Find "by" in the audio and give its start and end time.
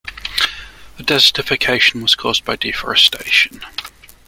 2.43-2.55